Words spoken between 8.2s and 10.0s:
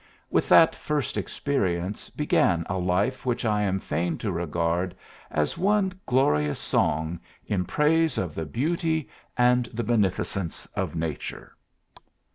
the beauty and the